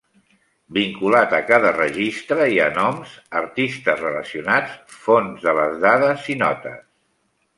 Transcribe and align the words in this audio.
Vinculat 0.77 1.33
a 1.39 1.41
cada 1.49 1.73
registre 1.75 2.47
hi 2.53 2.55
ha 2.63 2.69
noms, 2.77 3.11
artistes 3.43 4.01
relacionats, 4.07 4.97
fonts 5.05 5.47
de 5.49 5.57
les 5.59 5.77
dades 5.87 6.25
i 6.35 6.37
notes. 6.43 6.83